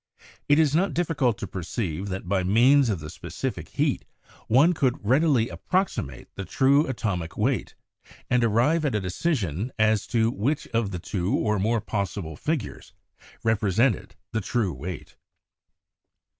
[0.49, 4.03] It is not difficult to perceive that by means of the specific heat
[4.47, 7.75] one could readily approximate to the true atomic weight,
[8.27, 12.93] and arrive at a decision as to which of two or more possible figures
[13.43, 15.17] represented the true weight.